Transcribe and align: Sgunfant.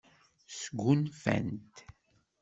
Sgunfant. 0.59 1.73